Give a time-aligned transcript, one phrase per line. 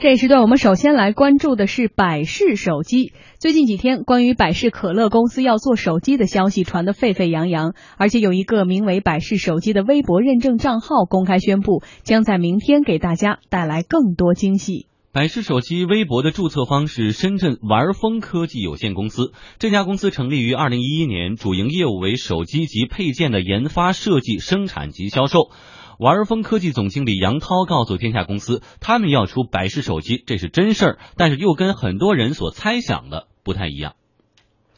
[0.00, 3.12] 这一时段，我们首先来关注的是百事手机。
[3.40, 14.86] 最近几天，关于百事可乐公司要做手机的消息传得沸沸扬扬，而且有一个名为“百事手机”的微博认证账号公开宣布，将在明天给大家带来更多惊喜。
[15.10, 25.50] 百事手机微博的注册方是深圳玩风科技有限公司，这家公司成立于二零一一年，主营业务为手机及配件的研发、设计、生产及销售。
[25.98, 33.94] 玩风科技总经理杨涛告诉天下公司，他们要出百事手机，这是真事儿，但是又跟很多人所猜想的不太一样。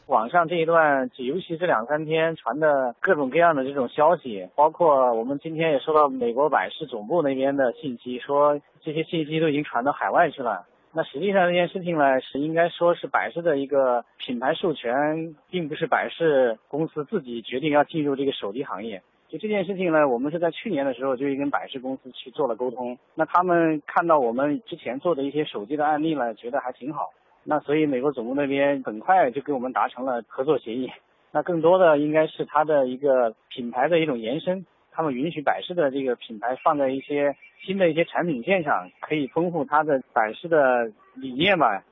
[0.07, 10.65] 网上这一段，尤其这两三天传的各种各样的这种消息，包括我们今天也收到美国百事总部那边的信息，说这些信息都已经传到海外去了。
[10.91, 19.03] 那实际上这件事情呢，是应该说是百事的一个品牌授权，并不是百事公司自己决定要进入这个手机行业。
[19.31, 22.97] 就这件事情呢，我们是在去年的时候就跟百事公司去做了沟通。
[23.15, 27.11] 那他们看到我们之前做的一些手机的案例呢，觉得还挺好。
[27.45, 30.89] 那所以美国总部那边很快就跟我们达成了合作协议。
[31.31, 41.85] 那更多的应该是它的一个品牌的一种延伸，他们允许百事的这个品牌放在一些新的一些产品线上，可以丰富它的百事的理念吧。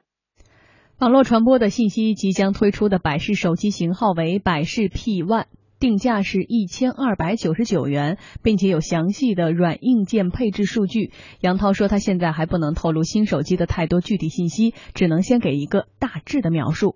[0.99, 5.45] 网络传播的信息，即将推出的百事手机型号为百事 P One。
[5.79, 11.11] 定价是一千二百九十九元，并且有详细的软硬件配置数据。
[11.39, 16.95] 杨涛说，他现在还不能透露新手机的太多具体信息，只能先给一个大致的描述。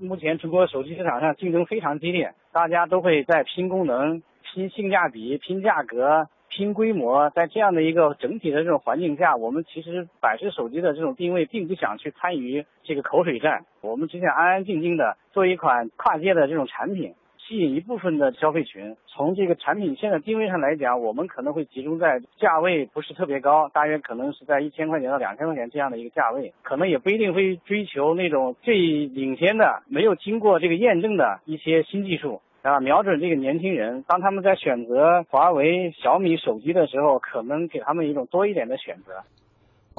[0.00, 4.22] 目前中国手机市场上竞争非常激烈，大家都会在拼功能、
[4.52, 7.30] 拼性价比、拼价格、拼规模。
[7.30, 17.14] 在这样的一个整体的这种环境下，我们其实百事手机的这种定位并不想去参与这个口水战，我们只想安安静静的做一款跨界的这种产品。
[17.48, 28.76] 吸引一部分的消费群，从这个产品线的定位上来讲，我们可能会集中在价位不是特别高，大约可能是在一千块钱到两千块钱这样的一个价位，可能也不一定会追求那种最
[29.06, 32.42] 领先的、没有经过这个验证的一些新技术。
[32.60, 39.22] 啊，瞄准这个年轻人，当他们在选择华为、小米手机的时候，可能给他们一种多一点的选择。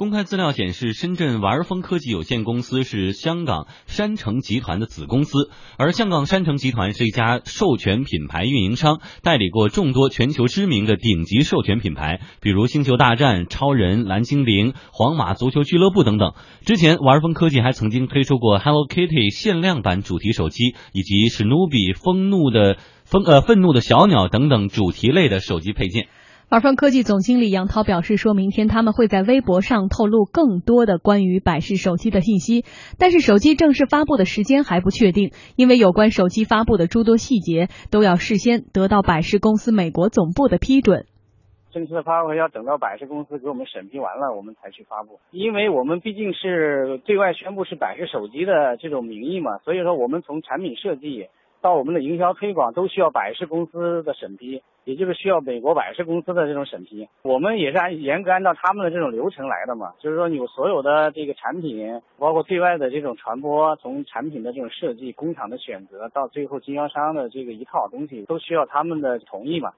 [0.00, 16.32] 公开资料显示，深圳玩风科技有限公司是香港山城集团的子公司，而香港山城集团是一家授权品牌运营商，代理过众多全球知名的顶级授权品牌，比如星球大战、超人、蓝精灵、皇马足球俱乐部等等。
[16.64, 26.08] 之前，玩风科技还曾经推出过 Hello Kitty 限量版主题手机，以及史努比愤怒的愤呃愤怒的小鸟等等主题类的手机配件。
[26.50, 32.64] 玩风科技总经理杨涛表示，说明天他们会在微博上透露更多的关于百事手机的信息，
[32.98, 41.06] 但是手机正式发布的时间还不确定，因为有关手机发布的诸多细节都要事先得到百事公司美国总部的批准。
[41.70, 51.28] 正式的发布要等到百事公司给我们审批完了，我们才去发布，因为我们毕竟是对外宣布是百事手机的这种名义嘛，所以说我们从产品设计。
[51.60, 57.08] 到我们的营销推广都需要百事公司的审批，也就是需要美国百事公司的这种审批。
[57.22, 69.72] 我们也是按严格按照他们的这种流程来的嘛，就是说有所有的这个产品，包括对外的这种传播，从产品的这种设计、工厂的选择到最后经销商的这个一套东西，都需要他们的同意嘛。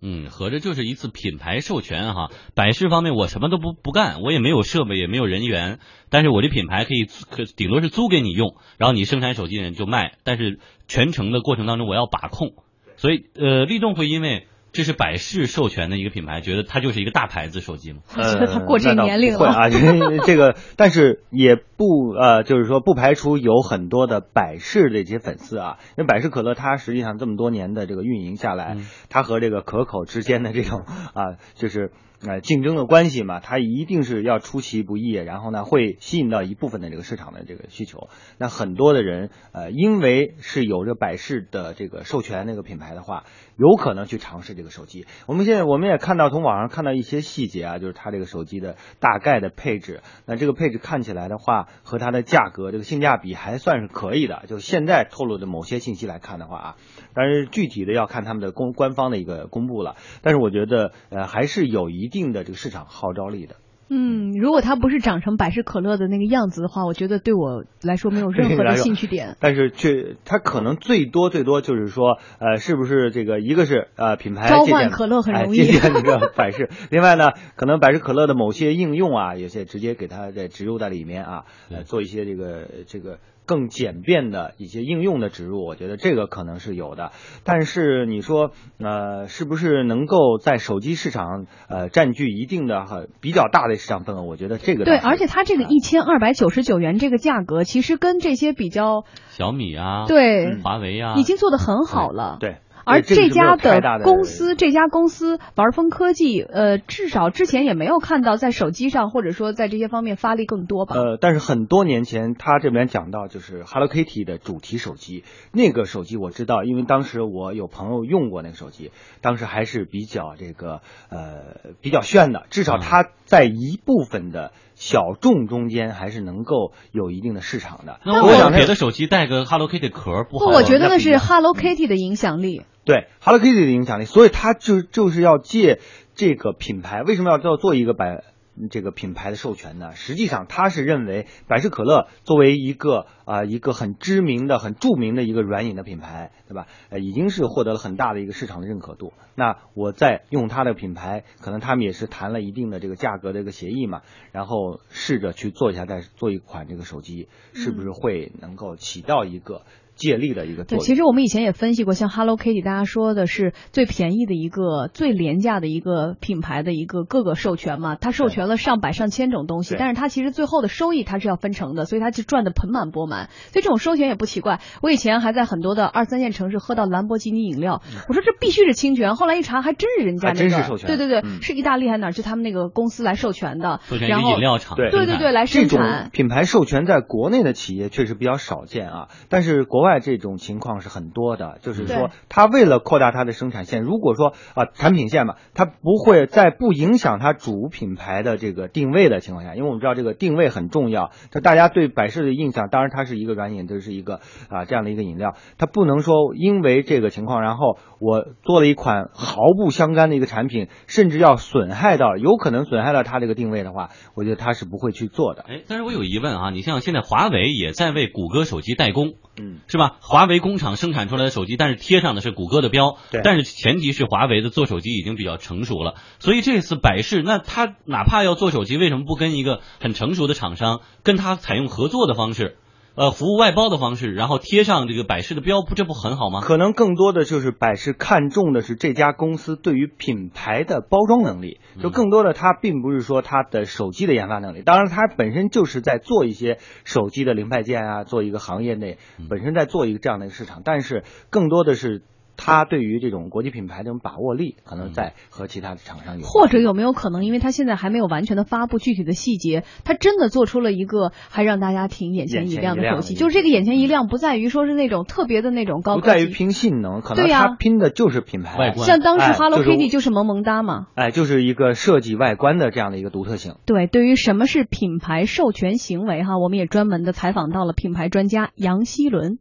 [0.00, 2.30] 嗯，合着就是一次品牌授权哈。
[2.54, 5.78] 百事方面我什么都不不干，我也没有设备，也没有人员，
[6.10, 12.54] 但是我这品牌可以可顶多是租给你用，然后你生产手机的人就卖，但是全程的过程当中我要把控，
[12.96, 14.46] 所以呃，立栋会因为。
[14.74, 18.00] 这是百事授权的一个品牌，觉得它就是一个大牌子手机吗？
[18.16, 28.76] 我觉得它过这年龄了啊，这个，但是也不呃，就是说不排除有很多的百事的一些粉丝啊，因为百事可乐它实际上这么多年的这个运营下来，
[29.08, 30.80] 它和这个可口之间的这种
[31.14, 31.92] 啊，就是。
[32.26, 38.08] 呃，竞争的关系嘛，它一定是要出其不意，然后呢，会吸引到一部分的这个市场的这个需求。
[38.38, 43.24] 那很多的人，呃，因为是有着百事的这个授权那个品牌的话，
[43.58, 45.04] 有可能去尝试这个手机。
[45.26, 50.00] 我们现在我们也看到从网上看到一些细节啊，就是它这个手机的大概的配置。
[50.24, 54.44] 那这个配置看起来的话，和它的价格这个性价比还算是可以的。
[54.48, 56.76] 就现在透露的某些信息来看的话啊，
[57.12, 59.96] 但是具体的要看他们的公官方的一个公布了。
[60.22, 62.13] 但是我觉得，呃，还是有一。
[62.14, 63.56] 定的这个市场号召力的，
[63.90, 69.36] 嗯，如果它不是长成百事可乐的那个样子的话，我觉得对我来说没有任何的兴趣点。
[69.42, 76.70] 但是却它可能最多最多就是说，呃，是不是这个一个是呃品牌召唤可乐很容易，借鉴这个百事。
[76.90, 87.12] 另外呢，可能百事可乐的某些应用啊，有些直接给它在植入在里面啊，呃，做一些这个这个更简便的一些应用的植入，我觉得这个可能是有的。
[87.44, 94.22] 但是你说呃，是不是能够在手机市场呃占据一定的很比较大的市场份额？
[94.22, 102.38] 我觉得这个对，而且它这个一千二百九十九元这个价格，其实跟这些比较小米啊，对，华为啊，已经做得很好了。
[102.40, 102.56] 对。
[102.84, 110.94] 而这家的公司，这家公司玩风科技，呃，至少之前也没有看到在手机上或者说在这些方面发力更多吧。
[110.96, 118.90] 呃，但是很多年前他这边讲到就是 Hello Kitty 的主题手机，那个手机我知道，因为当时我有朋友用过那个手机，
[119.20, 124.52] 当时还是比较这个呃比较炫的，至少它在一部分的。
[124.74, 128.00] 小众中间还是能够有一定的市场的。
[128.04, 130.46] 那我想别的手机带个 Hello Kitty 壳不好？
[130.46, 132.62] 我觉得那是 Hello Kitty 的影响力。
[132.84, 135.80] 对 Hello Kitty 的影响力，所以他就就是要借
[136.14, 138.24] 这个品牌，为什么要要做一个百？
[138.70, 146.66] 这个品牌的授权呢，实际上他是认为百事可乐作为一个啊一个很知名的、很著名的一个软饮的品牌，对吧？
[146.90, 149.12] 呃，已经是获得了很大的一个市场的认可度。
[149.34, 154.02] 那我再用它的品牌，可能他们也是谈了一定的这个价格的一个协议嘛，
[154.32, 159.62] 然后试着去做一下，再做一款这个手机，是不是会能够起到一个。
[159.94, 174.60] 借力的一个对，其实我们以前也分析过，像 Hello Kitty，大家说的是最便宜的一个、最廉价的一个品牌的一个各个授权嘛，它授权了上百上千种东西，但是它其实最后的收益它是要分成的，所以它就赚的盆满钵满，所以这种收钱也不奇怪。
[174.82, 182.12] 我以前还在很多的二三线城市喝到兰博基尼饮料，我说这必须是侵权，后来一查还真是人家那个，对对对，是意大利还是哪儿？
[182.12, 184.90] 就他们那个公司来授权的，授权饮料厂，对。
[184.90, 186.10] 对对来生产。
[186.12, 190.74] 品牌授权在国内的企业确实比较少见啊，但是国外这种情况。
[190.84, 201.12] 是很多的，就是说，他为了扩大它的生产线，如果说啊产品线嘛，它不会在不影响它主品牌的这个定位的情况下，因为我们知道这个定位很重要。
[201.30, 215.44] 就大家对百事的印象，当然它是一个软饮，这是一个啊这样的一个饮料，它不能说因为这个情况，然后我做了一款毫不相干的一个产品，甚至要损害到，有可能损害到它这个定位的话，我觉得他是不会去做的。
[215.48, 219.96] 哎，但是我有疑问啊，你像现在华为也在为谷歌手机代工，嗯，是吧？
[220.02, 232.56] 华为工工厂生产出来的手机，但是贴上的是谷歌的标，但是前提是华为的做手机已经比较成熟了，所以这次百事，那他哪怕要做手机，为什么不跟一个很成熟的厂商，跟他采用合作的方式？
[232.96, 236.40] 呃，服务外包的方式，然后贴上这个百事的标，不这不很好吗？
[236.42, 248.98] 可能更多的就是百事看重的是这家公司对于品牌的包装能力，就更多的它并不是说它的手机的研发能力，当然它本身就是在做一些手机的零配件啊，做一个行业内
[249.28, 252.02] 本身在做一个这样的一个市场，但是更多的是。
[252.36, 256.26] 他对于这种国际品牌这种把握力，可能在和其他的厂商有。
[256.26, 263.14] 或者有没有可能，因为他现在还没有完全的发布具体的细节，他真的做出了一个还让大家挺眼前一亮的手机。
[263.14, 268.86] 就是这个眼前一亮，不在于说是那种特别的那种高，不在于拼性能，可能他拼的就是品牌外观。
[268.86, 273.54] 像当时 Hello Kitty 就是萌萌哒嘛，哎，就是一个设计外观的这样的一个独特性。
[273.64, 279.38] 对，对于什么是品牌授权行为哈，我们也专门的采访到了品牌专家杨希伦。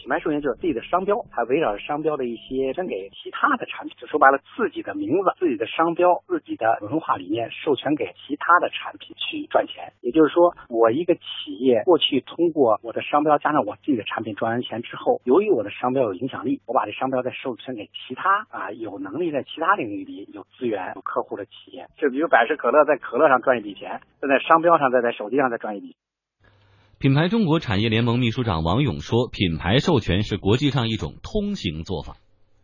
[0.00, 9.92] 品牌授权就是自己的商标，它围绕着商标的一些分给其他的产品，就说白了，自己的名字、自己的商标、自己的文化理念授权给其他的产品去赚钱。
[10.00, 21.86] 也就是说，我一个企业过去通过我的商标加上我自己的产品赚完钱之后，由于我的商标有影响力，我把这商标再授权给其他啊有能力在其他领域里有资源、有客户的企业。
[21.98, 25.94] 就比如百事可乐在可乐上赚一笔钱，在商标上再在手机上再赚一笔。
[27.02, 32.16] 品牌中国产业联盟秘书长王勇说：“品牌授权是国际上一种通行做法。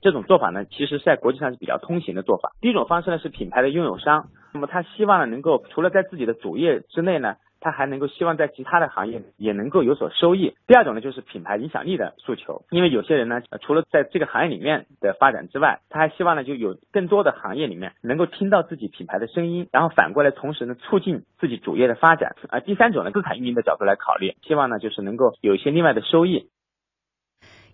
[0.02, 2.52] 这种做法呢，其实在国际上是比较通行的做法。
[2.60, 10.54] 第一种方式呢，是品牌的拥有商，那么他希望呢，能够除了在自己的主业之内呢。”他还能够希望在其他的行业也能够有所收益。
[10.68, 22.36] 第二种呢，就是品牌影响力的诉求，因为有些人呢，除了在这个行业里面的发展之外，他还希望呢，就有更多的行业里面能够听到自己品牌的声音，然后反过来同时呢，促进自己主业的发展。
[22.50, 26.48] 啊，第三种呢，资产运营的角度来考虑，希望呢，就是能够有一些另外的收益。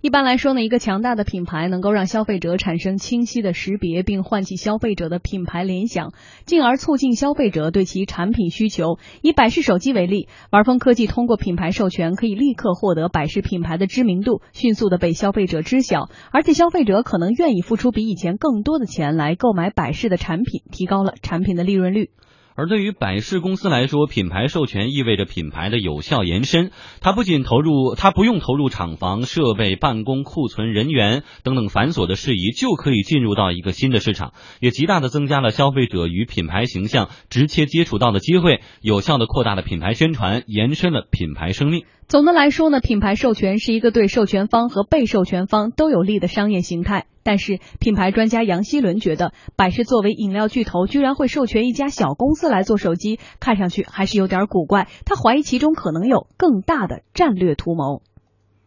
[0.02, 6.12] 一般来说呢，一个强大的品牌能够让消费者产生清晰的识别，并唤起消费者的品牌联想，
[6.44, 8.98] 进而促进消费者对其产品需求。
[9.22, 22.10] 以百事手机为例，玩风科技通过品牌授权，可以立刻获得百事品牌的知名度，迅速的被消费者知晓，而且消费者可能愿意付出比以前更多的钱来购买百事的产品，提高了产品的利润率。
[22.54, 26.70] 而对于百事公司来说，品牌授权意味着品牌的有效延伸。
[27.00, 41.84] 它不仅投入，它不用投入厂房、设备、办公、库存、人员等等繁琐的事宜，就可以进入到一个新的市场，也极大的增加了消费者与品牌形象直接接触到的机会，有效的扩大了品牌宣传，延伸了品牌生命。
[42.08, 47.06] 总的来说呢，品牌授权是一个对授权方和被授权方都有利的商业形态。
[47.22, 54.88] 但是，品牌专家杨希伦觉得，百事作为饮料巨头，居然会授权一家小公司来做手机，看上去还是有点古怪。
[55.04, 58.02] 他怀疑其中可能有更大的战略图谋。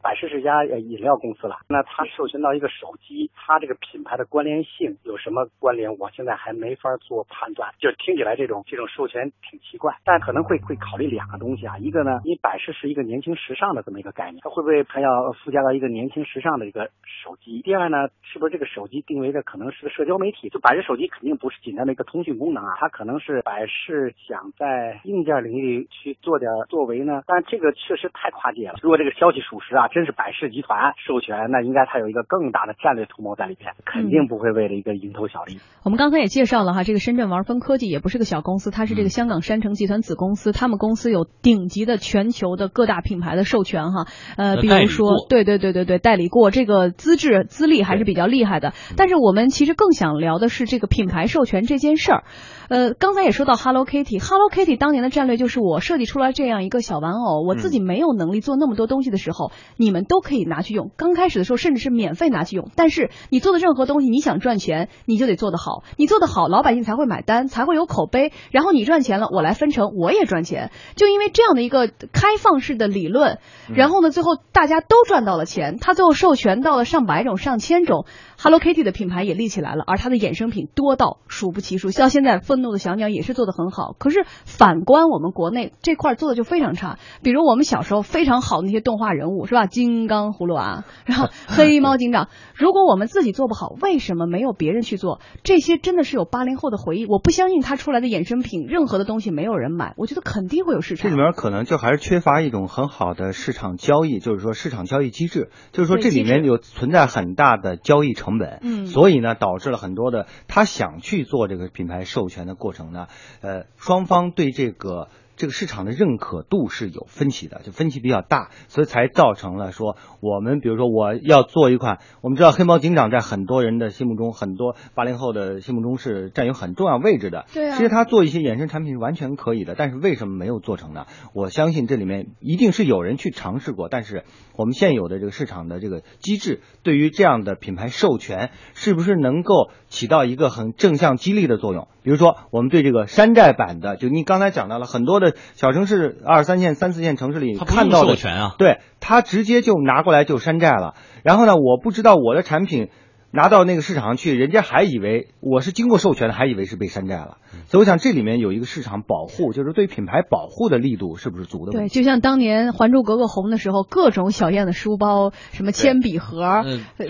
[0.05, 5.97] 百事是家饮料公司了，那它授权到一个手机，它这个品牌的关联性有什么关联？
[5.97, 7.73] 我现在还没法做判断。
[7.79, 16.91] 就听起来这种这种授权挺奇怪，但可能会会考虑两个东西啊，一个呢，你百事是一个年轻时尚的这么一个概念，它会不会它要附加到一个年轻时尚的一个
[17.23, 17.63] 手机？
[17.63, 20.49] 第二呢，是不是这个手机定位的可能是个社交媒体？
[20.49, 27.23] 就百事手机肯定不是简单的一个通讯功能啊，它可能是百事想在硬件领域去做点作为呢？
[27.25, 28.75] 但这个确实太跨界了。
[28.83, 29.89] 如果这个消息属实啊。
[29.95, 35.57] 真是百事集团授权，那应该它有一个更大的战略图谋在里边，肯定不会为了一个蝇头小利。
[35.83, 48.73] 我们刚才也介绍了哈，这个深圳玩风科技也不是个小公司，它是这个香港山城集团子公司，他们公司有顶级的全球的各大品牌的授权哈，呃，比如说，对对对对对，代理过这个资质资历还是比较厉害的。
[48.97, 52.23] 但是我们其实更想聊的是这个品牌授权这件事儿。
[52.67, 60.91] 呃，刚才也说到 Hello Kitty，Hello Kitty 当年的战略就是我设计出来这样一个小玩偶，我自己没有能力做那么多东西的时候，你们都可以拿去用。
[60.97, 68.31] 刚开始的时候甚至是免费拿去用，但是你做的任何东西，你想赚钱，你就得做得好，你做得好，老百姓才会买单，才会有口碑。
[68.51, 70.71] 然后你赚钱了，我来分成，我也赚钱。
[70.95, 73.39] 就因为这样的一个开放式的理论，
[73.73, 78.05] 然后呢，最后大家都赚到了钱，他最后授权到了上百种、上千种。
[78.45, 81.89] Hello Kitty 的品牌也立起来了，而它的衍生品多到数不其数。
[81.89, 86.99] 像现在愤怒的小鸟也是做的很好，可是反观我们国内这块做的就非常差。
[87.23, 89.65] 比如我们小时候非常好的那些动画人物是吧？
[89.65, 92.29] 金刚葫芦娃，然后黑猫警长。
[92.53, 95.21] 如果我们自己做不好，为什么没有别人去做？
[95.41, 97.07] 这些真的是有八零后的回忆。
[97.07, 101.09] 我不相信它出来的衍生品任何的东西没有人买，我觉得肯定会有市场。
[101.09, 108.59] 这里面可能就还是缺乏一种很好的市场交易，就是说市场交易机制，就是说这里面有存在很大的交易成本。
[108.61, 113.07] 嗯，所以呢，导致了很多的他想去做这个品牌授权的过程呢，
[113.41, 115.09] 呃，双方对这个。
[115.35, 127.45] 这个市场的认可度是有分歧的，就分歧比较大，所以才造成了说我们比如说我要做一款，我们知道黑猫警长在很多人的心目中，很多八零后的心目中是占有很重要位置的。
[127.53, 127.75] 对啊。
[127.75, 131.05] 其实他做一些衍生产品是完全可以的，但是为什么没有做成呢？
[131.33, 134.23] 我相信这里面一定是有人去尝试过，但是
[134.55, 141.87] 我们现有的这个市场的这个机制，对于这样的品牌授权，是不是能够起到一个很正向激励的作用？
[142.05, 150.93] 比如说，我们对这个山寨版的，就你刚才讲到了很多的小城市、二三线、三四线城市里看到的授权啊，对他直接就拿过来就山寨了。
[151.23, 152.89] 然后呢，我不知道我的产品。
[153.35, 157.37] 拿到那个市场上去，人家还以为我是经过授权的，还以为是被山寨了。
[157.67, 161.71] 所以我想这里面有一个市场保护，就是对品牌保护的力度是不是足的？
[161.73, 166.63] 对，就像当年《还珠格格》红的时候，各种小燕子书包、什么铅笔盒、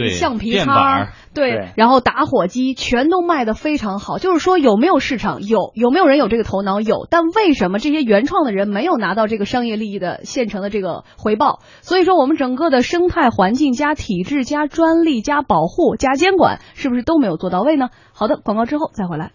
[0.09, 4.17] 橡皮擦，对，然后打火机全都卖的非常好。
[4.17, 5.43] 就是说有没有市场？
[5.43, 6.81] 有，有没有人有这个头脑？
[6.81, 7.07] 有。
[7.09, 11.59] 但为什么这些原创的人没有拿到这个商业利益的现成的这个回报？
[11.81, 16.14] 所以说我们整个的生态环境加体制加专利加保护加。
[16.15, 17.89] 监管是不是都没有做到位呢？
[18.13, 19.31] 好的，广告之后再回来。